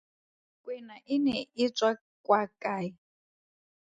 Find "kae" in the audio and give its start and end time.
2.61-2.87